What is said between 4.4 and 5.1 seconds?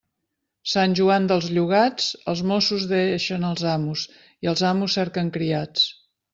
i els amos